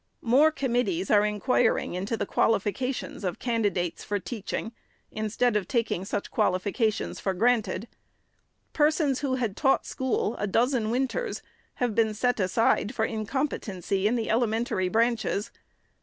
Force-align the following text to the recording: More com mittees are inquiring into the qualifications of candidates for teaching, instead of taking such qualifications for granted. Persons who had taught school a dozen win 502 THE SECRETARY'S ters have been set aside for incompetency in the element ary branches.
More 0.23 0.51
com 0.51 0.71
mittees 0.71 1.11
are 1.11 1.23
inquiring 1.23 1.93
into 1.93 2.17
the 2.17 2.25
qualifications 2.25 3.23
of 3.23 3.37
candidates 3.37 4.03
for 4.03 4.17
teaching, 4.17 4.71
instead 5.11 5.55
of 5.55 5.67
taking 5.67 6.05
such 6.05 6.31
qualifications 6.31 7.19
for 7.19 7.35
granted. 7.35 7.87
Persons 8.73 9.19
who 9.19 9.35
had 9.35 9.55
taught 9.55 9.85
school 9.85 10.35
a 10.39 10.47
dozen 10.47 10.89
win 10.89 11.07
502 11.07 11.07
THE 11.07 11.33
SECRETARY'S 11.35 11.39
ters 11.39 11.47
have 11.75 11.93
been 11.93 12.13
set 12.15 12.39
aside 12.39 12.95
for 12.95 13.05
incompetency 13.05 14.07
in 14.07 14.15
the 14.15 14.27
element 14.31 14.71
ary 14.71 14.89
branches. 14.89 15.51